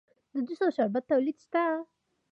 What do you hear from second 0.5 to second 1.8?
او شربت تولیدات شته